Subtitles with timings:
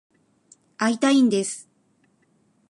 [0.79, 1.69] 会いたいんです。